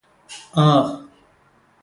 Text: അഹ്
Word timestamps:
അഹ് 0.63 0.89